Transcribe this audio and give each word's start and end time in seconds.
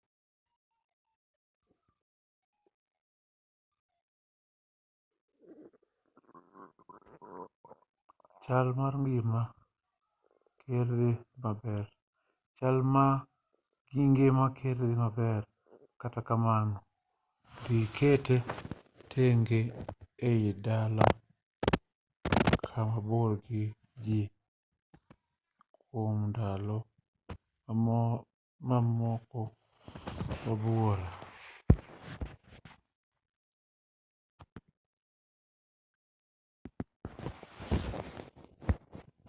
chal 8.43 8.67
mar 8.79 8.93
ngima 9.03 9.41
ker 14.57 14.77
dhi 14.81 14.93
maber 15.01 15.41
kata 16.01 16.21
kamano 16.27 16.77
idhi 17.63 17.79
kete 17.97 18.35
tenge 19.11 19.61
ei 20.29 20.43
dala 20.65 21.07
kama 22.67 22.97
bor 23.09 23.31
gi 23.47 23.63
ji 24.03 24.21
kwom 25.89 26.15
ndalo 26.31 26.77
moko 28.99 29.41
buora 30.61 31.09